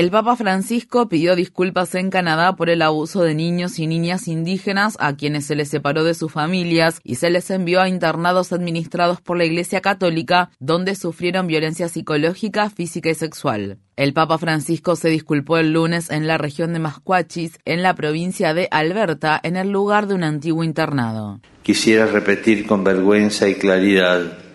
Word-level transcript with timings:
El 0.00 0.10
Papa 0.10 0.34
Francisco 0.34 1.10
pidió 1.10 1.36
disculpas 1.36 1.94
en 1.94 2.08
Canadá 2.08 2.56
por 2.56 2.70
el 2.70 2.80
abuso 2.80 3.22
de 3.22 3.34
niños 3.34 3.78
y 3.78 3.86
niñas 3.86 4.28
indígenas 4.28 4.96
a 4.98 5.14
quienes 5.14 5.44
se 5.44 5.54
les 5.54 5.68
separó 5.68 6.04
de 6.04 6.14
sus 6.14 6.32
familias 6.32 7.00
y 7.04 7.16
se 7.16 7.28
les 7.28 7.50
envió 7.50 7.82
a 7.82 7.88
internados 7.90 8.54
administrados 8.54 9.20
por 9.20 9.36
la 9.36 9.44
Iglesia 9.44 9.82
Católica 9.82 10.52
donde 10.58 10.94
sufrieron 10.94 11.48
violencia 11.48 11.90
psicológica, 11.90 12.70
física 12.70 13.10
y 13.10 13.14
sexual. 13.14 13.76
El 13.96 14.14
Papa 14.14 14.38
Francisco 14.38 14.96
se 14.96 15.10
disculpó 15.10 15.58
el 15.58 15.74
lunes 15.74 16.08
en 16.08 16.26
la 16.26 16.38
región 16.38 16.72
de 16.72 16.78
Masquachis, 16.78 17.58
en 17.66 17.82
la 17.82 17.92
provincia 17.92 18.54
de 18.54 18.68
Alberta, 18.70 19.38
en 19.42 19.56
el 19.56 19.68
lugar 19.68 20.06
de 20.06 20.14
un 20.14 20.24
antiguo 20.24 20.64
internado. 20.64 21.42
Quisiera 21.62 22.06
repetir 22.06 22.66
con 22.66 22.84
vergüenza 22.84 23.50
y 23.50 23.56
claridad 23.56 24.49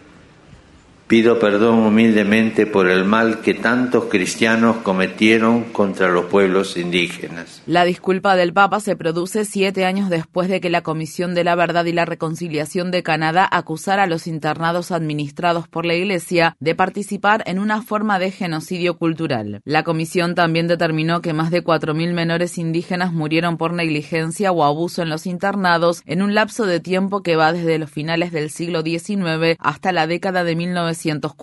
Pido 1.08 1.38
perdón 1.38 1.86
humildemente 1.86 2.66
por 2.66 2.90
el 2.90 3.06
mal 3.06 3.42
que 3.42 3.54
tantos 3.54 4.06
cristianos 4.06 4.78
cometieron 4.78 5.66
contra 5.66 6.10
los 6.10 6.26
pueblos 6.26 6.78
indígenas. 6.78 7.62
La 7.68 7.86
disculpa 7.86 8.36
del 8.36 8.54
Papa 8.54 8.80
se 8.80 8.96
produce 8.96 9.46
siete 9.46 9.86
años 9.86 10.10
después 10.10 10.50
de 10.50 10.60
que 10.60 10.72
la 10.72 10.82
Comisión 10.82 11.36
de 11.36 11.44
la 11.44 11.54
Verdad 11.54 11.86
y 11.86 11.92
la 11.92 12.06
Reconciliación 12.06 12.90
de 12.90 13.04
Canadá 13.04 13.48
acusara 13.52 14.04
a 14.04 14.08
los 14.08 14.26
internados 14.26 14.92
administrados 14.92 15.68
por 15.68 15.86
la 15.86 15.94
Iglesia 15.94 16.58
de 16.60 16.74
participar 16.74 17.44
en 17.46 17.60
una 17.60 17.84
forma 17.84 18.18
de 18.18 18.32
genocidio 18.32 18.98
cultural. 18.98 19.62
La 19.64 19.84
Comisión 19.84 20.34
también 20.34 20.68
determinó 20.68 21.22
que 21.22 21.34
más 21.34 21.52
de 21.52 21.64
4.000 21.64 22.14
menores 22.14 22.58
indígenas 22.58 23.14
murieron 23.14 23.58
por 23.58 23.74
negligencia 23.74 24.52
o 24.52 24.64
abuso 24.64 25.04
en 25.04 25.10
los 25.10 25.28
internados 25.28 26.02
en 26.08 26.24
un 26.24 26.34
lapso 26.34 26.66
de 26.66 26.80
tiempo 26.80 27.22
que 27.22 27.36
va 27.36 27.54
desde 27.54 27.78
los 27.78 27.92
finales 27.92 28.32
del 28.32 28.50
siglo 28.50 28.82
XIX 28.82 29.56
hasta 29.60 29.92
la 29.92 30.08
década 30.08 30.44
de 30.44 30.56
1900 30.96 31.36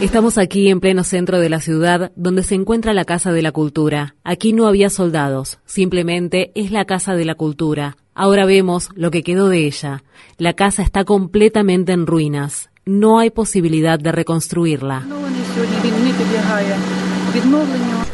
Estamos 0.01 0.39
aquí 0.39 0.69
en 0.69 0.81
pleno 0.81 1.05
centro 1.05 1.39
de 1.39 1.49
la 1.49 1.61
ciudad, 1.61 2.13
donde 2.17 2.43
se 2.43 2.55
encuentra 2.55 2.95
la 2.95 3.05
Casa 3.05 3.33
de 3.33 3.43
la 3.43 3.53
Cultura. 3.53 4.15
Aquí 4.25 4.53
no 4.53 4.67
había 4.67 4.91
soldados, 4.91 5.59
simplemente 5.65 6.53
es 6.55 6.71
la 6.71 6.85
Casa 6.85 7.15
de 7.15 7.25
la 7.25 7.35
Cultura. 7.35 7.97
Ahora 8.15 8.45
vemos 8.45 8.91
lo 8.95 9.11
que 9.11 9.23
quedó 9.23 9.49
de 9.49 9.67
ella. 9.67 10.03
La 10.37 10.53
casa 10.53 10.83
está 10.83 11.05
completamente 11.05 11.93
en 11.93 12.07
ruinas. 12.07 12.71
No 12.85 13.19
hay 13.19 13.31
posibilidad 13.31 13.99
de 13.99 14.13
reconstruirla. 14.13 15.07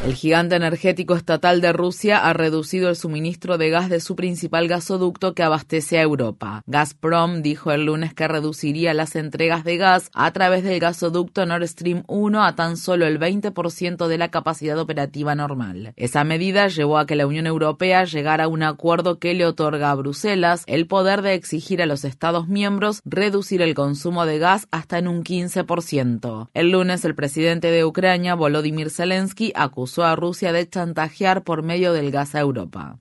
El 0.06 0.14
gigante 0.14 0.54
energético 0.54 1.16
estatal 1.16 1.60
de 1.60 1.72
Rusia 1.72 2.28
ha 2.28 2.32
reducido 2.32 2.88
el 2.88 2.94
suministro 2.94 3.58
de 3.58 3.70
gas 3.70 3.88
de 3.88 3.98
su 3.98 4.14
principal 4.14 4.68
gasoducto 4.68 5.34
que 5.34 5.42
abastece 5.42 5.98
a 5.98 6.02
Europa. 6.02 6.62
Gazprom 6.68 7.42
dijo 7.42 7.72
el 7.72 7.86
lunes 7.86 8.14
que 8.14 8.28
reduciría 8.28 8.94
las 8.94 9.16
entregas 9.16 9.64
de 9.64 9.78
gas 9.78 10.10
a 10.14 10.30
través 10.30 10.62
del 10.62 10.78
gasoducto 10.78 11.44
Nord 11.44 11.66
Stream 11.66 12.04
1 12.06 12.44
a 12.44 12.54
tan 12.54 12.76
solo 12.76 13.04
el 13.04 13.18
20% 13.18 14.06
de 14.06 14.16
la 14.16 14.30
capacidad 14.30 14.78
operativa 14.78 15.34
normal. 15.34 15.92
Esa 15.96 16.22
medida 16.22 16.68
llevó 16.68 16.98
a 16.98 17.06
que 17.06 17.16
la 17.16 17.26
Unión 17.26 17.48
Europea 17.48 18.04
llegara 18.04 18.44
a 18.44 18.48
un 18.48 18.62
acuerdo 18.62 19.18
que 19.18 19.34
le 19.34 19.44
otorga 19.44 19.90
a 19.90 19.96
Bruselas 19.96 20.62
el 20.68 20.86
poder 20.86 21.22
de 21.22 21.34
exigir 21.34 21.82
a 21.82 21.86
los 21.86 22.04
Estados 22.04 22.46
miembros 22.46 23.00
reducir 23.04 23.60
el 23.60 23.74
consumo 23.74 24.24
de 24.24 24.38
gas 24.38 24.68
hasta 24.70 24.98
en 24.98 25.08
un 25.08 25.24
15%. 25.24 26.50
El 26.54 26.70
lunes 26.70 27.04
el 27.04 27.16
presidente 27.16 27.72
de 27.72 27.84
Ucrania, 27.84 28.36
Volodymyr 28.36 28.88
Zelensky, 28.88 29.52
Zelensky 29.56 29.95
a 30.04 30.16
Rusia 30.16 30.52
de 30.52 30.68
chantajear 30.68 31.44
por 31.44 31.62
medio 31.62 31.92
del 31.92 32.10
gas 32.10 32.34
a 32.34 32.40
Europa. 32.40 32.98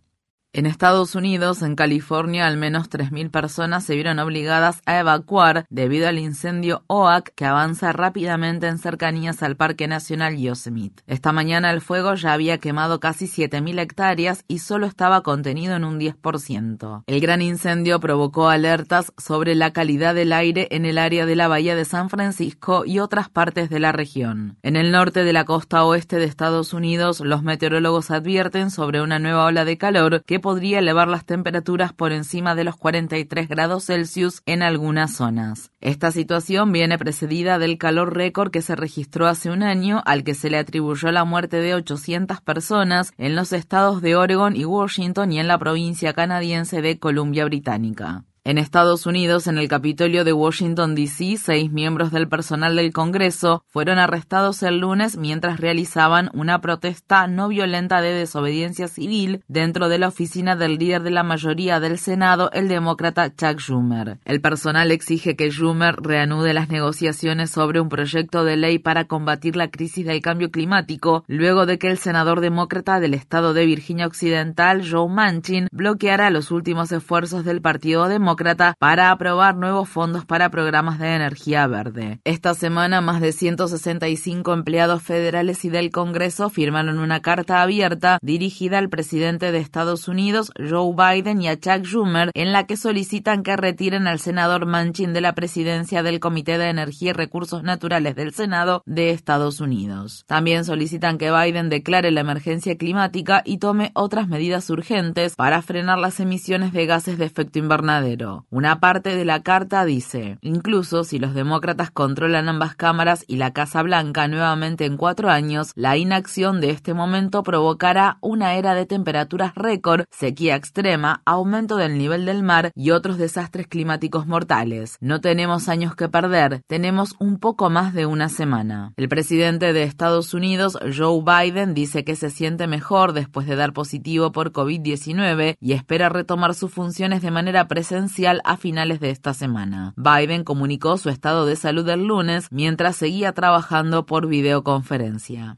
En 0.58 0.66
Estados 0.66 1.16
Unidos, 1.16 1.62
en 1.64 1.76
California, 1.76 2.48
al 2.48 2.56
menos 2.56 2.90
3.000 2.90 3.30
personas 3.30 3.84
se 3.84 3.94
vieron 3.94 4.20
obligadas 4.20 4.82
a 4.86 4.98
evacuar 4.98 5.66
debido 5.70 6.08
al 6.08 6.18
incendio 6.18 6.86
OAK 6.88 7.34
que 7.36 7.44
avanza 7.44 7.92
rápidamente 7.92 8.68
en 8.68 8.78
cercanías 8.78 9.44
al 9.44 9.58
Parque 9.58 9.90
Nacional 9.90 10.38
Yosemite. 10.38 11.04
Esta 11.08 11.34
mañana 11.34 11.72
el 11.72 11.82
fuego 11.82 12.14
ya 12.14 12.32
había 12.32 12.58
quemado 12.58 13.02
casi 13.02 13.26
7.000 13.26 13.82
hectáreas 13.82 14.46
y 14.48 14.60
solo 14.60 14.86
estaba 14.86 15.24
contenido 15.24 15.76
en 15.76 15.84
un 15.84 16.00
10%. 16.00 17.04
El 17.06 17.20
gran 17.20 17.42
incendio 17.42 18.00
provocó 18.00 18.48
alertas 18.48 19.12
sobre 19.18 19.56
la 19.56 19.74
calidad 19.74 20.16
del 20.16 20.32
aire 20.32 20.70
en 20.72 20.86
el 20.86 21.00
área 21.00 21.26
de 21.26 21.36
la 21.36 21.50
Bahía 21.50 21.76
de 21.76 21.84
San 21.84 22.10
Francisco 22.10 22.86
y 22.86 23.00
otras 23.00 23.28
partes 23.28 23.70
de 23.70 23.82
la 23.82 23.92
región. 23.92 24.56
En 24.64 24.78
el 24.78 24.94
norte 24.94 25.26
de 25.26 25.34
la 25.34 25.44
costa 25.44 25.84
oeste 25.84 26.16
de 26.16 26.24
Estados 26.24 26.74
Unidos, 26.74 27.20
los 27.20 27.44
meteorólogos 27.44 28.10
advierten 28.10 28.72
sobre 28.72 29.02
una 29.02 29.20
nueva 29.20 29.44
ola 29.44 29.66
de 29.66 29.78
calor 29.78 30.24
que 30.24 30.45
podría 30.46 30.78
elevar 30.78 31.08
las 31.08 31.26
temperaturas 31.26 31.92
por 31.92 32.12
encima 32.12 32.54
de 32.54 32.64
los 32.64 32.76
43 32.76 33.50
grados 33.50 33.86
Celsius 33.86 34.44
en 34.46 34.62
algunas 34.62 35.16
zonas. 35.16 35.72
Esta 35.82 36.12
situación 36.12 36.72
viene 36.72 37.00
precedida 37.00 37.58
del 37.58 37.80
calor 37.80 38.16
récord 38.16 38.52
que 38.52 38.62
se 38.62 38.76
registró 38.76 39.26
hace 39.26 39.50
un 39.50 39.64
año, 39.64 40.04
al 40.06 40.24
que 40.24 40.36
se 40.36 40.52
le 40.52 40.60
atribuyó 40.60 41.12
la 41.12 41.26
muerte 41.26 41.58
de 41.58 41.74
800 41.74 42.42
personas 42.42 43.12
en 43.18 43.36
los 43.36 43.54
estados 43.54 44.04
de 44.04 44.16
Oregon 44.16 44.56
y 44.56 44.66
Washington 44.66 45.32
y 45.32 45.40
en 45.40 45.48
la 45.48 45.58
provincia 45.58 46.14
canadiense 46.14 46.84
de 46.84 47.00
Columbia 47.00 47.46
Británica. 47.46 48.24
En 48.48 48.60
Estados 48.60 49.08
Unidos, 49.08 49.48
en 49.48 49.58
el 49.58 49.68
Capitolio 49.68 50.24
de 50.24 50.32
Washington, 50.32 50.94
D.C., 50.94 51.38
seis 51.38 51.72
miembros 51.72 52.12
del 52.12 52.28
personal 52.28 52.76
del 52.76 52.94
Congreso 52.94 53.64
fueron 53.70 53.98
arrestados 53.98 54.62
el 54.62 54.82
lunes 54.82 55.18
mientras 55.18 55.60
realizaban 55.60 56.30
una 56.32 56.62
protesta 56.62 57.26
no 57.26 57.48
violenta 57.48 58.02
de 58.02 58.14
desobediencia 58.14 58.88
civil 58.88 59.44
dentro 59.48 59.90
de 59.90 59.98
la 59.98 60.10
oficina 60.10 60.56
del 60.56 60.76
líder 60.78 61.02
de 61.02 61.10
la 61.10 61.24
mayoría 61.24 61.80
del 61.80 61.98
Senado, 61.98 62.52
el 62.54 62.68
demócrata 62.68 63.34
Chuck 63.34 63.60
Schumer. 63.60 64.20
El 64.26 64.42
personal 64.42 64.92
exige 64.92 65.36
que 65.36 65.50
Schumer 65.50 65.96
reanude 65.96 66.54
las 66.54 66.70
negociaciones 66.70 67.50
sobre 67.50 67.80
un 67.80 67.90
proyecto 67.90 68.44
de 68.44 68.58
ley 68.58 68.78
para 68.78 69.06
combatir 69.06 69.56
la 69.56 69.70
crisis 69.70 70.06
del 70.06 70.22
cambio 70.22 70.52
climático, 70.52 71.24
luego 71.26 71.66
de 71.66 71.80
que 71.80 71.88
el 71.88 71.98
senador 71.98 72.42
demócrata 72.42 73.00
del 73.00 73.16
estado 73.16 73.56
de 73.56 73.66
Virginia 73.66 74.06
Occidental, 74.06 74.88
Joe 74.88 75.10
Manchin, 75.10 75.68
bloqueara 75.72 76.30
los 76.30 76.52
últimos 76.52 76.92
esfuerzos 76.92 77.44
del 77.44 77.60
Partido 77.60 78.08
Demócrata 78.08 78.35
para 78.80 79.12
aprobar 79.12 79.56
nuevos 79.56 79.90
fondos 79.90 80.26
para 80.26 80.50
programas 80.50 81.00
de 81.00 81.16
energía 81.16 81.68
verde. 81.68 82.20
Esta 82.24 82.54
semana, 82.54 83.02
más 83.02 83.22
de 83.22 83.32
165 83.32 84.54
empleados 84.54 85.02
federales 85.04 85.64
y 85.66 85.70
del 85.70 85.92
Congreso 85.92 86.50
firmaron 86.50 87.00
una 87.00 87.22
carta 87.22 87.62
abierta 87.62 88.20
dirigida 88.22 88.78
al 88.78 88.90
presidente 88.90 89.52
de 89.52 89.60
Estados 89.60 90.08
Unidos, 90.08 90.52
Joe 90.58 90.94
Biden, 90.96 91.42
y 91.42 91.48
a 91.48 91.60
Chuck 91.60 91.86
Schumer, 91.86 92.32
en 92.34 92.52
la 92.52 92.66
que 92.66 92.78
solicitan 92.78 93.44
que 93.44 93.56
retiren 93.56 94.08
al 94.08 94.20
senador 94.20 94.66
Manchin 94.66 95.14
de 95.14 95.22
la 95.22 95.34
presidencia 95.34 96.04
del 96.04 96.20
Comité 96.20 96.58
de 96.58 96.70
Energía 96.70 97.12
y 97.12 97.14
Recursos 97.14 97.64
Naturales 97.64 98.16
del 98.16 98.34
Senado 98.34 98.84
de 98.86 99.12
Estados 99.12 99.60
Unidos. 99.60 100.24
También 100.28 100.66
solicitan 100.66 101.18
que 101.18 101.32
Biden 101.32 101.70
declare 101.70 102.12
la 102.12 102.22
emergencia 102.22 102.78
climática 102.78 103.42
y 103.46 103.58
tome 103.60 103.92
otras 103.94 104.28
medidas 104.28 104.70
urgentes 104.70 105.36
para 105.36 105.62
frenar 105.62 106.00
las 106.00 106.20
emisiones 106.20 106.74
de 106.74 106.86
gases 106.86 107.18
de 107.18 107.26
efecto 107.26 107.60
invernadero. 107.60 108.25
Una 108.50 108.80
parte 108.80 109.16
de 109.16 109.26
la 109.26 109.44
carta 109.44 109.86
dice, 109.86 110.38
incluso 110.42 111.04
si 111.04 111.20
los 111.20 111.34
demócratas 111.34 111.92
controlan 111.92 112.50
ambas 112.50 112.76
cámaras 112.76 113.24
y 113.28 113.36
la 113.38 113.52
Casa 113.52 113.82
Blanca 113.84 114.28
nuevamente 114.28 114.86
en 114.86 114.98
cuatro 114.98 115.30
años, 115.30 115.72
la 115.76 115.98
inacción 115.98 116.62
de 116.62 116.72
este 116.72 116.94
momento 116.94 117.44
provocará 117.44 118.18
una 118.22 118.56
era 118.56 118.74
de 118.74 118.86
temperaturas 118.86 119.54
récord, 119.56 120.06
sequía 120.12 120.56
extrema, 120.56 121.22
aumento 121.26 121.78
del 121.78 121.98
nivel 121.98 122.26
del 122.26 122.44
mar 122.44 122.72
y 122.76 122.92
otros 122.92 123.18
desastres 123.18 123.68
climáticos 123.68 124.28
mortales. 124.28 124.98
No 125.02 125.22
tenemos 125.22 125.70
años 125.70 125.96
que 125.96 126.10
perder, 126.10 126.62
tenemos 126.68 127.16
un 127.20 127.38
poco 127.40 127.70
más 127.70 127.94
de 127.94 128.06
una 128.06 128.30
semana. 128.30 128.94
El 128.98 129.10
presidente 129.10 129.74
de 129.74 129.84
Estados 129.84 130.34
Unidos, 130.34 130.78
Joe 130.96 131.22
Biden, 131.24 131.74
dice 131.74 132.04
que 132.04 132.16
se 132.16 132.30
siente 132.30 132.68
mejor 132.68 133.14
después 133.14 133.48
de 133.48 133.56
dar 133.56 133.74
positivo 133.74 134.32
por 134.32 134.52
COVID-19 134.52 135.58
y 135.60 135.74
espera 135.74 136.10
retomar 136.10 136.56
sus 136.56 136.72
funciones 136.72 137.22
de 137.22 137.32
manera 137.32 137.68
presencial 137.68 138.15
a 138.46 138.58
finales 138.58 139.00
de 139.02 139.10
esta 139.10 139.34
semana. 139.34 139.94
Biden 139.98 140.44
comunicó 140.44 140.98
su 140.98 141.10
estado 141.10 141.46
de 141.46 141.56
salud 141.56 141.88
el 141.90 142.06
lunes 142.06 142.48
mientras 142.50 142.96
seguía 142.96 143.34
trabajando 143.34 144.06
por 144.06 144.28
videoconferencia. 144.28 145.58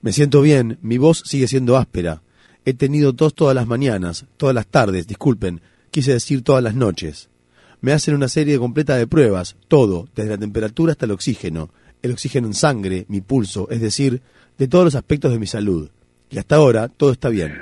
Me 0.00 0.12
siento 0.12 0.40
bien, 0.40 0.78
mi 0.80 0.98
voz 0.98 1.22
sigue 1.26 1.46
siendo 1.46 1.76
áspera. 1.76 2.22
He 2.64 2.72
tenido 2.74 3.12
tos 3.12 3.34
todas 3.34 3.54
las 3.54 3.66
mañanas, 3.66 4.26
todas 4.36 4.54
las 4.54 4.66
tardes, 4.66 5.06
disculpen, 5.06 5.60
quise 5.90 6.12
decir 6.12 6.42
todas 6.42 6.62
las 6.62 6.74
noches. 6.74 7.28
Me 7.82 7.92
hacen 7.92 8.14
una 8.14 8.28
serie 8.28 8.58
completa 8.58 8.96
de 8.96 9.06
pruebas, 9.06 9.56
todo, 9.68 10.08
desde 10.14 10.30
la 10.30 10.38
temperatura 10.38 10.92
hasta 10.92 11.06
el 11.06 11.12
oxígeno, 11.12 11.70
el 12.02 12.12
oxígeno 12.12 12.46
en 12.46 12.54
sangre, 12.54 13.04
mi 13.08 13.20
pulso, 13.20 13.68
es 13.70 13.80
decir, 13.80 14.22
de 14.58 14.68
todos 14.68 14.84
los 14.84 14.94
aspectos 14.94 15.32
de 15.32 15.38
mi 15.38 15.46
salud. 15.46 15.90
Y 16.30 16.38
hasta 16.38 16.56
ahora 16.56 16.88
todo 16.88 17.12
está 17.12 17.28
bien. 17.28 17.58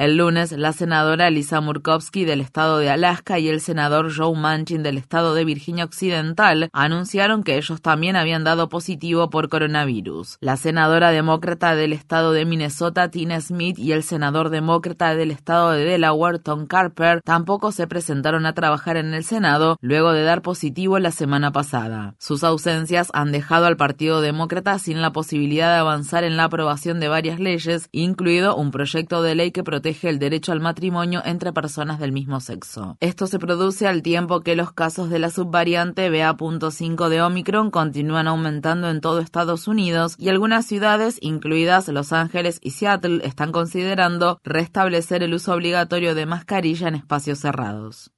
El 0.00 0.16
lunes, 0.16 0.52
la 0.52 0.72
senadora 0.72 1.28
Lisa 1.28 1.60
Murkowski 1.60 2.24
del 2.24 2.40
estado 2.40 2.78
de 2.78 2.88
Alaska 2.88 3.38
y 3.38 3.50
el 3.50 3.60
senador 3.60 4.10
Joe 4.16 4.34
Manchin 4.34 4.82
del 4.82 4.96
estado 4.96 5.34
de 5.34 5.44
Virginia 5.44 5.84
Occidental 5.84 6.70
anunciaron 6.72 7.42
que 7.42 7.58
ellos 7.58 7.82
también 7.82 8.16
habían 8.16 8.42
dado 8.42 8.70
positivo 8.70 9.28
por 9.28 9.50
coronavirus. 9.50 10.38
La 10.40 10.56
senadora 10.56 11.10
demócrata 11.10 11.74
del 11.74 11.92
estado 11.92 12.32
de 12.32 12.46
Minnesota, 12.46 13.10
Tina 13.10 13.42
Smith, 13.42 13.78
y 13.78 13.92
el 13.92 14.02
senador 14.02 14.48
demócrata 14.48 15.14
del 15.14 15.30
estado 15.30 15.72
de 15.72 15.84
Delaware, 15.84 16.38
Tom 16.38 16.66
Carper, 16.66 17.20
tampoco 17.20 17.70
se 17.70 17.86
presentaron 17.86 18.46
a 18.46 18.54
trabajar 18.54 18.96
en 18.96 19.12
el 19.12 19.24
Senado 19.24 19.76
luego 19.82 20.14
de 20.14 20.22
dar 20.22 20.40
positivo 20.40 20.98
la 20.98 21.10
semana 21.10 21.52
pasada. 21.52 22.14
Sus 22.18 22.42
ausencias 22.42 23.10
han 23.12 23.32
dejado 23.32 23.66
al 23.66 23.76
Partido 23.76 24.22
Demócrata 24.22 24.78
sin 24.78 25.02
la 25.02 25.12
posibilidad 25.12 25.74
de 25.74 25.80
avanzar 25.80 26.24
en 26.24 26.38
la 26.38 26.44
aprobación 26.44 27.00
de 27.00 27.08
varias 27.08 27.38
leyes, 27.38 27.90
incluido 27.92 28.56
un 28.56 28.70
proyecto 28.70 29.22
de 29.22 29.34
ley 29.34 29.50
que 29.50 29.62
protege 29.62 29.89
el 30.02 30.18
derecho 30.18 30.52
al 30.52 30.60
matrimonio 30.60 31.22
entre 31.24 31.52
personas 31.52 31.98
del 31.98 32.12
mismo 32.12 32.40
sexo. 32.40 32.96
Esto 33.00 33.26
se 33.26 33.38
produce 33.38 33.86
al 33.86 34.02
tiempo 34.02 34.40
que 34.40 34.56
los 34.56 34.72
casos 34.72 35.10
de 35.10 35.18
la 35.18 35.30
subvariante 35.30 36.10
BA.5 36.10 37.08
de 37.08 37.22
Omicron 37.22 37.70
continúan 37.70 38.28
aumentando 38.28 38.88
en 38.88 39.00
todo 39.00 39.20
Estados 39.20 39.68
Unidos 39.68 40.14
y 40.18 40.28
algunas 40.28 40.66
ciudades, 40.66 41.18
incluidas 41.20 41.88
Los 41.88 42.12
Ángeles 42.12 42.58
y 42.62 42.70
Seattle, 42.70 43.20
están 43.24 43.52
considerando 43.52 44.40
restablecer 44.44 45.22
el 45.22 45.34
uso 45.34 45.52
obligatorio 45.54 46.14
de 46.14 46.26
mascarilla 46.26 46.88
en 46.88 46.94
espacios 46.94 47.40
cerrados. 47.40 48.12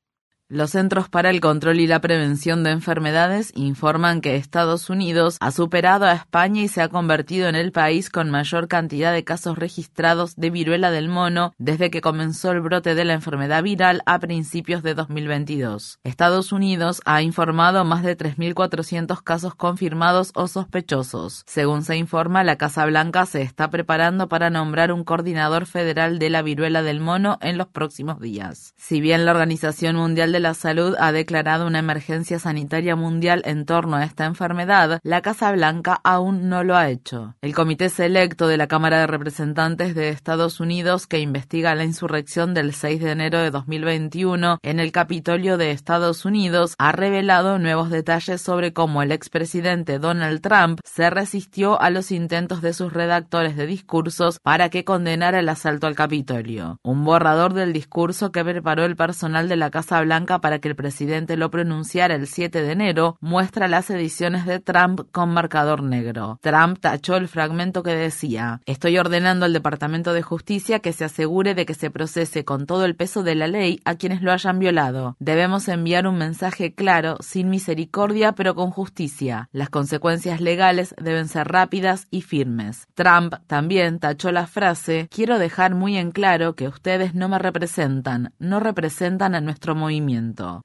Los 0.53 0.73
Centros 0.73 1.09
para 1.09 1.31
el 1.31 1.41
Control 1.41 1.81
y 1.81 1.87
la 1.87 2.03
Prevención 2.03 2.63
de 2.63 2.73
Enfermedades 2.73 3.53
informan 3.55 4.21
que 4.21 4.37
Estados 4.37 4.91
Unidos 4.91 5.39
ha 5.41 5.51
superado 5.51 6.05
a 6.05 6.13
España 6.13 6.61
y 6.61 6.69
se 6.69 6.83
ha 6.83 6.91
convertido 6.91 7.49
en 7.49 7.55
el 7.55 7.73
país 7.73 8.11
con 8.11 8.31
mayor 8.31 8.69
cantidad 8.69 9.15
de 9.15 9.25
casos 9.25 9.57
registrados 9.57 10.37
de 10.37 10.51
viruela 10.51 10.91
del 10.91 11.09
mono 11.09 11.55
desde 11.57 11.91
que 11.91 12.03
comenzó 12.03 12.51
el 12.51 12.61
brote 12.61 12.95
de 12.95 13.07
la 13.07 13.15
enfermedad 13.15 13.63
viral 13.63 14.03
a 14.05 14.19
principios 14.19 14.83
de 14.83 14.93
2022. 14.93 16.01
Estados 16.05 16.53
Unidos 16.53 17.01
ha 17.07 17.23
informado 17.23 17.87
más 17.87 18.03
de 18.03 18.15
3.400 18.15 19.23
casos 19.23 19.55
confirmados 19.55 20.33
o 20.35 20.49
sospechosos. 20.49 21.45
Según 21.47 21.83
se 21.83 21.97
informa, 21.97 22.45
la 22.45 22.57
Casa 22.57 22.85
Blanca 22.85 23.25
se 23.25 23.41
está 23.41 23.71
preparando 23.71 24.29
para 24.29 24.51
nombrar 24.51 24.93
un 24.93 25.05
coordinador 25.05 25.65
federal 25.65 26.19
de 26.19 26.29
la 26.29 26.43
viruela 26.43 26.83
del 26.83 27.01
mono 27.01 27.39
en 27.41 27.57
los 27.57 27.69
próximos 27.69 28.21
días. 28.21 28.75
Si 28.77 29.01
bien 29.01 29.25
la 29.25 29.31
Organización 29.31 29.97
Mundial 29.97 30.31
de 30.31 30.42
la 30.43 30.55
Salud 30.55 30.95
ha 30.99 31.13
declarado 31.13 31.67
una 31.67 31.79
emergencia 31.79 32.39
sanitaria 32.39 32.97
mundial 32.97 33.43
en 33.47 33.65
torno 33.65 33.97
a 33.97 34.05
esta 34.05 34.27
enfermedad, 34.27 35.01
la 35.03 35.23
Casa 35.23 35.53
Blanca 35.53 36.01
aún 36.05 36.49
no 36.49 36.65
lo 36.65 36.77
ha 36.77 36.91
hecho. 36.91 37.35
El 37.41 37.55
Comité 37.55 37.89
Selecto 37.89 38.49
de 38.49 38.57
la 38.57 38.67
Cámara 38.67 38.99
de 39.01 39.07
Representantes 39.07 39.95
de 39.95 40.11
Estados 40.11 40.61
Unidos 40.61 41.07
que 41.07 41.21
investiga 41.21 41.75
la 41.75 41.85
insurrección 41.85 42.55
del 42.55 42.75
6 42.75 43.01
de 43.01 43.11
enero 43.13 43.39
de 43.39 43.51
2021 43.51 44.59
en 44.63 44.81
el 44.81 44.93
Capitolio 44.93 45.57
de 45.57 45.71
Estados 45.71 46.25
Unidos 46.25 46.75
ha 46.79 46.93
revelado 46.93 47.59
nuevos 47.59 47.91
detalles 47.91 48.43
sobre 48.43 48.73
cómo 48.73 49.03
el 49.03 49.13
expresidente 49.13 49.99
Donald 49.99 50.41
Trump 50.41 50.81
se 50.85 51.09
resistió 51.11 51.81
a 51.81 51.91
los 51.91 52.11
intentos 52.11 52.63
de 52.63 52.75
sus 52.75 52.93
redactores 52.93 53.57
de 53.57 53.67
discursos 53.67 54.39
para 54.43 54.69
que 54.69 54.85
condenara 54.85 55.39
el 55.39 55.49
asalto 55.49 55.87
al 55.87 55.95
Capitolio. 55.95 56.79
Un 56.83 57.05
borrador 57.05 57.55
del 57.55 57.73
discurso 57.73 58.33
que 58.33 58.45
preparó 58.45 58.85
el 58.85 58.97
personal 58.97 59.49
de 59.49 59.57
la 59.57 59.71
Casa 59.71 60.01
Blanca 60.01 60.22
para 60.27 60.59
que 60.59 60.69
el 60.69 60.77
presidente 60.77 61.37
lo 61.37 61.51
pronunciara 61.51 62.15
el 62.15 62.27
7 62.27 62.63
de 62.63 62.73
enero 62.73 63.17
muestra 63.21 63.69
las 63.69 63.91
ediciones 63.91 64.47
de 64.47 64.61
Trump 64.61 65.03
con 65.11 65.31
marcador 65.31 65.83
negro. 65.83 66.39
Trump 66.43 66.79
tachó 66.81 67.17
el 67.17 67.29
fragmento 67.29 67.83
que 67.83 67.95
decía, 67.95 68.61
estoy 68.67 68.99
ordenando 68.99 69.47
al 69.47 69.53
Departamento 69.53 70.13
de 70.13 70.23
Justicia 70.23 70.79
que 70.79 70.93
se 70.93 71.05
asegure 71.05 71.55
de 71.55 71.67
que 71.67 71.75
se 71.75 71.91
procese 71.91 72.45
con 72.45 72.67
todo 72.67 72.85
el 72.85 72.97
peso 72.97 73.23
de 73.23 73.35
la 73.35 73.49
ley 73.49 73.81
a 73.85 73.97
quienes 73.97 74.23
lo 74.23 74.33
hayan 74.33 74.59
violado. 74.59 75.17
Debemos 75.19 75.69
enviar 75.69 76.07
un 76.07 76.19
mensaje 76.19 76.75
claro, 76.75 77.17
sin 77.21 77.51
misericordia, 77.51 78.33
pero 78.33 78.55
con 78.55 78.71
justicia. 78.71 79.49
Las 79.53 79.71
consecuencias 79.71 80.41
legales 80.41 80.95
deben 81.01 81.29
ser 81.29 81.49
rápidas 81.49 82.07
y 82.11 82.23
firmes. 82.23 82.87
Trump 82.95 83.35
también 83.47 83.99
tachó 83.99 84.33
la 84.33 84.47
frase, 84.47 85.09
quiero 85.11 85.39
dejar 85.39 85.75
muy 85.75 85.97
en 85.97 86.11
claro 86.13 86.55
que 86.55 86.69
ustedes 86.69 87.15
no 87.15 87.29
me 87.29 87.39
representan, 87.39 88.33
no 88.39 88.61
representan 88.61 89.35
a 89.35 89.41
nuestro 89.41 89.75
movimiento. 89.75 90.12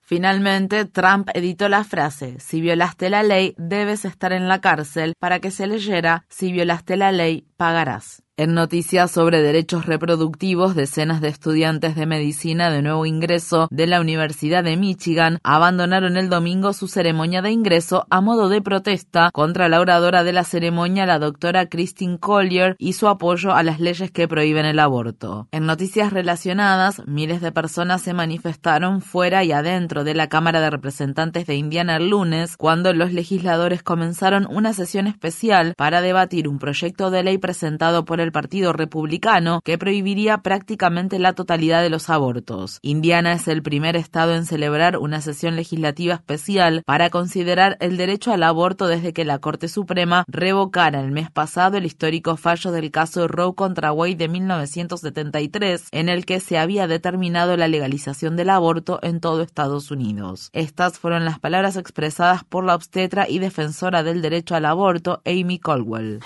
Finalmente, 0.02 0.86
Trump 0.86 1.30
editó 1.34 1.70
la 1.70 1.84
frase, 1.84 2.40
si 2.40 2.62
violaste 2.62 3.10
la 3.10 3.24
ley, 3.24 3.56
debes 3.58 4.06
estar 4.06 4.34
en 4.34 4.48
la 4.48 4.62
cárcel, 4.62 5.14
para 5.20 5.40
que 5.40 5.52
se 5.52 5.68
leyera, 5.68 6.26
si 6.30 6.52
violaste 6.52 6.98
la 6.98 7.12
ley, 7.12 7.47
pagarás. 7.58 8.24
En 8.40 8.54
noticias 8.54 9.10
sobre 9.10 9.42
derechos 9.42 9.88
reproductivos, 9.88 10.76
decenas 10.76 11.22
de 11.22 11.28
estudiantes 11.28 11.96
de 11.96 12.06
medicina 12.06 12.70
de 12.70 12.84
nuevo 12.84 13.08
ingreso 13.08 13.68
de 13.72 13.88
la 13.88 14.00
Universidad 14.00 14.64
de 14.64 14.78
Michigan 14.78 15.40
abandonaron 15.42 16.18
el 16.18 16.30
domingo 16.30 16.72
su 16.74 16.88
ceremonia 16.88 17.42
de 17.42 17.50
ingreso 17.50 18.06
a 18.12 18.22
modo 18.22 18.48
de 18.48 18.62
protesta 18.62 19.32
contra 19.34 19.70
la 19.70 19.80
oradora 19.80 20.24
de 20.24 20.34
la 20.34 20.44
ceremonia, 20.44 21.08
la 21.08 21.18
doctora 21.18 21.66
Christine 21.68 22.20
Collier, 22.20 22.76
y 22.78 22.94
su 22.94 23.08
apoyo 23.08 23.56
a 23.56 23.64
las 23.64 23.80
leyes 23.80 24.12
que 24.12 24.28
prohíben 24.28 24.68
el 24.68 24.78
aborto. 24.78 25.48
En 25.52 25.66
noticias 25.66 26.14
relacionadas, 26.14 27.02
miles 27.08 27.42
de 27.42 27.52
personas 27.52 28.04
se 28.04 28.14
manifestaron 28.14 29.02
fuera 29.02 29.44
y 29.44 29.52
adentro 29.52 30.04
de 30.04 30.14
la 30.14 30.30
Cámara 30.30 30.62
de 30.62 30.70
Representantes 30.70 31.48
de 31.48 31.56
Indiana 31.56 31.96
el 31.96 32.12
lunes, 32.12 32.56
cuando 32.56 32.94
los 32.94 33.14
legisladores 33.14 33.82
comenzaron 33.82 34.46
una 34.48 34.74
sesión 34.74 35.08
especial 35.08 35.74
para 35.76 36.02
debatir 36.02 36.48
un 36.48 36.60
proyecto 36.60 37.10
de 37.10 37.24
ley 37.24 37.40
presentado 37.48 38.04
por 38.04 38.20
el 38.20 38.34
Partido 38.34 38.74
Republicano 38.74 39.62
que 39.64 39.78
prohibiría 39.78 40.40
prácticamente 40.40 41.18
la 41.18 41.32
totalidad 41.32 41.82
de 41.82 41.90
los 41.90 42.10
abortos. 42.10 42.80
Indiana 42.82 43.32
es 43.32 43.48
el 43.48 43.64
primer 43.64 43.96
estado 43.96 44.36
en 44.36 44.46
celebrar 44.46 44.98
una 44.98 45.22
sesión 45.22 45.56
legislativa 45.56 46.16
especial 46.16 46.84
para 46.86 47.10
considerar 47.10 47.78
el 47.80 47.96
derecho 47.96 48.34
al 48.34 48.44
aborto 48.44 48.88
desde 48.88 49.14
que 49.14 49.24
la 49.24 49.40
Corte 49.40 49.70
Suprema 49.70 50.26
revocara 50.28 51.00
el 51.00 51.12
mes 51.12 51.32
pasado 51.32 51.78
el 51.78 51.86
histórico 51.86 52.36
fallo 52.36 52.72
del 52.72 52.92
caso 52.92 53.30
Roe 53.30 53.56
contra 53.56 53.94
Wade 53.94 54.16
de 54.16 54.28
1973, 54.28 55.88
en 55.94 56.10
el 56.10 56.26
que 56.26 56.42
se 56.42 56.58
había 56.58 56.86
determinado 56.86 57.56
la 57.56 57.70
legalización 57.70 58.36
del 58.36 58.50
aborto 58.50 59.00
en 59.04 59.22
todo 59.22 59.42
Estados 59.42 59.90
Unidos. 59.90 60.50
Estas 60.52 61.00
fueron 61.00 61.24
las 61.24 61.40
palabras 61.40 61.78
expresadas 61.78 62.44
por 62.44 62.66
la 62.66 62.76
obstetra 62.76 63.26
y 63.30 63.40
defensora 63.40 64.04
del 64.04 64.22
derecho 64.22 64.54
al 64.54 64.66
aborto, 64.66 65.22
Amy 65.26 65.60
Caldwell. 65.60 66.20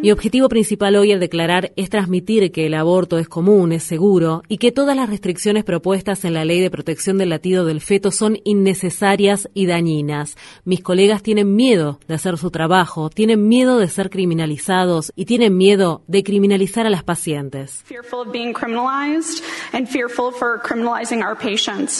Mi 0.00 0.10
objetivo 0.10 0.48
principal 0.48 0.96
hoy 0.96 1.12
al 1.12 1.20
declarar 1.20 1.72
es 1.76 1.90
transmitir 1.90 2.50
que 2.52 2.66
el 2.66 2.74
aborto 2.74 3.18
es 3.18 3.28
común, 3.28 3.72
es 3.72 3.84
seguro 3.84 4.42
y 4.48 4.58
que 4.58 4.72
todas 4.72 4.96
las 4.96 5.08
restricciones 5.08 5.64
propuestas 5.64 6.24
en 6.24 6.34
la 6.34 6.44
Ley 6.44 6.60
de 6.60 6.70
Protección 6.70 7.18
del 7.18 7.30
Latido 7.30 7.64
del 7.64 7.80
Feto 7.80 8.10
son 8.10 8.38
innecesarias 8.44 9.48
y 9.54 9.66
dañinas. 9.66 10.36
Mis 10.64 10.82
colegas 10.82 11.22
tienen 11.22 11.54
miedo 11.54 12.00
de 12.08 12.14
hacer 12.14 12.38
su 12.38 12.50
trabajo, 12.50 13.10
tienen 13.10 13.48
miedo 13.48 13.78
de 13.78 13.88
ser 13.88 14.10
criminalizados 14.10 15.12
y 15.16 15.26
tienen 15.26 15.56
miedo 15.56 16.02
de 16.06 16.22
criminalizar 16.22 16.86
a 16.86 16.90
las 16.90 17.04
pacientes. 17.04 17.84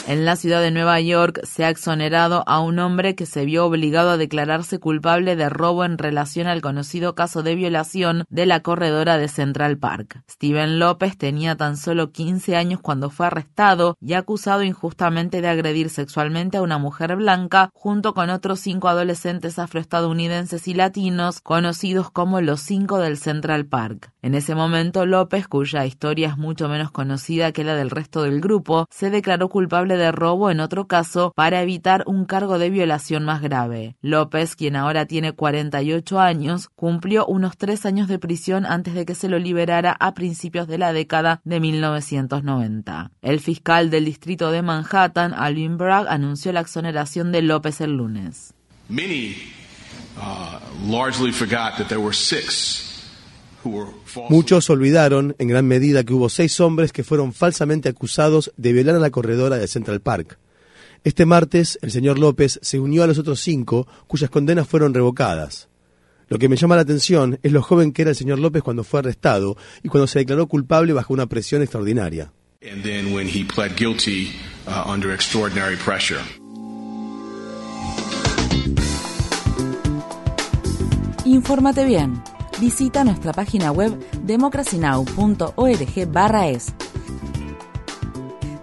En 0.08 0.24
la 0.24 0.36
ciudad 0.36 0.60
de 0.60 0.70
Nueva 0.70 1.00
York 1.00 1.40
se 1.44 1.64
ha 1.64 1.70
exonerado 1.70 2.44
a 2.46 2.60
un 2.60 2.78
hombre 2.78 3.14
que 3.14 3.26
se 3.26 3.44
vio 3.44 3.66
obligado 3.66 4.10
a 4.10 4.16
declararse 4.24 4.78
culpable 4.78 5.36
de 5.36 5.50
robo 5.50 5.84
en 5.84 5.98
relación 5.98 6.46
al 6.46 6.62
conocido 6.62 7.14
caso 7.14 7.42
de 7.42 7.54
violación 7.54 8.24
de 8.30 8.46
la 8.46 8.60
corredora 8.60 9.18
de 9.18 9.28
Central 9.28 9.76
Park. 9.76 10.22
Steven 10.30 10.78
López 10.78 11.18
tenía 11.18 11.56
tan 11.56 11.76
solo 11.76 12.10
15 12.10 12.56
años 12.56 12.80
cuando 12.80 13.10
fue 13.10 13.26
arrestado 13.26 13.98
y 14.00 14.14
acusado 14.14 14.62
injustamente 14.62 15.42
de 15.42 15.48
agredir 15.48 15.90
sexualmente 15.90 16.56
a 16.56 16.62
una 16.62 16.78
mujer 16.78 17.16
blanca 17.16 17.68
junto 17.74 18.14
con 18.14 18.30
otros 18.30 18.60
cinco 18.60 18.88
adolescentes 18.88 19.58
afroestadounidenses 19.58 20.68
y 20.68 20.72
latinos 20.72 21.42
conocidos 21.42 22.10
como 22.10 22.40
los 22.40 22.60
cinco 22.60 23.00
del 23.00 23.18
Central 23.18 23.66
Park. 23.66 24.10
En 24.22 24.34
ese 24.34 24.54
momento 24.54 25.04
López, 25.04 25.48
cuya 25.48 25.84
historia 25.84 26.28
es 26.28 26.38
mucho 26.38 26.70
menos 26.70 26.90
conocida 26.90 27.52
que 27.52 27.62
la 27.62 27.74
del 27.74 27.90
resto 27.90 28.22
del 28.22 28.40
grupo, 28.40 28.86
se 28.88 29.10
declaró 29.10 29.50
culpable 29.50 29.98
de 29.98 30.12
robo 30.12 30.50
en 30.50 30.60
otro 30.60 30.86
caso 30.86 31.34
para 31.36 31.60
evitar 31.60 32.04
un 32.06 32.24
cargo 32.24 32.58
de 32.58 32.70
violación 32.70 33.26
más 33.26 33.42
grave. 33.42 33.96
López, 34.14 34.54
quien 34.54 34.76
ahora 34.76 35.06
tiene 35.06 35.32
48 35.32 36.20
años, 36.20 36.68
cumplió 36.76 37.26
unos 37.26 37.56
tres 37.56 37.84
años 37.84 38.06
de 38.06 38.20
prisión 38.20 38.64
antes 38.64 38.94
de 38.94 39.04
que 39.04 39.16
se 39.16 39.28
lo 39.28 39.40
liberara 39.40 39.96
a 39.98 40.14
principios 40.14 40.68
de 40.68 40.78
la 40.78 40.92
década 40.92 41.40
de 41.42 41.58
1990. 41.58 43.10
El 43.22 43.40
fiscal 43.40 43.90
del 43.90 44.04
distrito 44.04 44.52
de 44.52 44.62
Manhattan, 44.62 45.34
Alvin 45.34 45.78
Bragg, 45.78 46.06
anunció 46.08 46.52
la 46.52 46.60
exoneración 46.60 47.32
de 47.32 47.42
López 47.42 47.80
el 47.80 47.96
lunes. 47.96 48.54
Muchos 54.28 54.70
olvidaron 54.70 55.34
en 55.40 55.48
gran 55.48 55.66
medida 55.66 56.04
que 56.04 56.12
hubo 56.12 56.28
seis 56.28 56.60
hombres 56.60 56.92
que 56.92 57.02
fueron 57.02 57.32
falsamente 57.32 57.88
acusados 57.88 58.52
de 58.56 58.72
violar 58.72 58.94
a 58.94 59.00
la 59.00 59.10
corredora 59.10 59.56
de 59.56 59.66
Central 59.66 60.00
Park. 60.00 60.38
Este 61.04 61.24
martes, 61.26 61.78
el 61.82 61.90
señor 61.90 62.18
López 62.18 62.58
se 62.62 62.80
unió 62.80 63.04
a 63.04 63.06
los 63.06 63.18
otros 63.18 63.40
cinco 63.40 63.86
cuyas 64.06 64.30
condenas 64.30 64.66
fueron 64.66 64.94
revocadas. 64.94 65.68
Lo 66.28 66.38
que 66.38 66.48
me 66.48 66.56
llama 66.56 66.76
la 66.76 66.82
atención 66.82 67.38
es 67.42 67.52
lo 67.52 67.60
joven 67.60 67.92
que 67.92 68.00
era 68.00 68.12
el 68.12 68.16
señor 68.16 68.38
López 68.38 68.62
cuando 68.62 68.84
fue 68.84 69.00
arrestado 69.00 69.58
y 69.82 69.88
cuando 69.88 70.06
se 70.06 70.20
declaró 70.20 70.46
culpable 70.46 70.94
bajo 70.94 71.12
una 71.12 71.26
presión 71.26 71.60
extraordinaria. 71.60 72.32
Infórmate 81.26 81.84
bien. 81.84 82.22
Visita 82.62 83.04
nuestra 83.04 83.34
página 83.34 83.72
web 83.72 83.92
democracynow.org/es. 84.22 86.74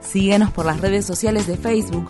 Síguenos 0.01 0.49
por 0.51 0.65
las 0.65 0.81
redes 0.81 1.05
sociales 1.05 1.45
de 1.45 1.57
Facebook, 1.57 2.09